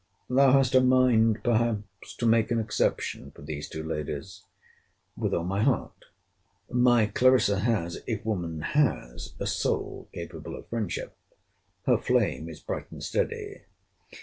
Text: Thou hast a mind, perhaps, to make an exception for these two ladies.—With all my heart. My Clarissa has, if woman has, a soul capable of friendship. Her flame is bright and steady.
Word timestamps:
Thou 0.31 0.53
hast 0.53 0.73
a 0.73 0.81
mind, 0.81 1.43
perhaps, 1.43 2.15
to 2.15 2.25
make 2.25 2.49
an 2.49 2.59
exception 2.59 3.29
for 3.35 3.43
these 3.43 3.69
two 3.69 3.83
ladies.—With 3.87 5.31
all 5.31 5.43
my 5.43 5.61
heart. 5.61 6.05
My 6.71 7.05
Clarissa 7.05 7.59
has, 7.59 7.99
if 8.07 8.25
woman 8.25 8.61
has, 8.61 9.35
a 9.39 9.45
soul 9.45 10.09
capable 10.11 10.55
of 10.55 10.67
friendship. 10.69 11.15
Her 11.85 11.99
flame 11.99 12.49
is 12.49 12.59
bright 12.61 12.91
and 12.91 13.03
steady. 13.03 13.61